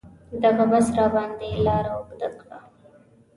دغه 0.43 0.63
بس 0.71 0.87
راباندې 0.97 1.49
لاره 1.65 1.91
اوږده 1.97 2.29
کړه. 2.39 2.57